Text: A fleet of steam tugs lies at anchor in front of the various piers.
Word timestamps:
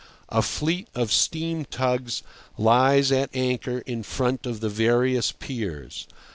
A 0.29 0.41
fleet 0.41 0.87
of 0.95 1.11
steam 1.11 1.63
tugs 1.63 2.23
lies 2.57 3.11
at 3.11 3.29
anchor 3.35 3.83
in 3.85 4.01
front 4.01 4.47
of 4.47 4.59
the 4.59 4.67
various 4.69 5.31
piers. 5.31 6.07